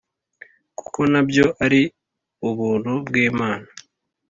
kuko 0.77 0.99
na 1.11 1.21
byo 1.29 1.45
ari 1.65 1.81
ubuntu 2.49 2.91
bw 3.05 3.13
Imana 3.27 3.67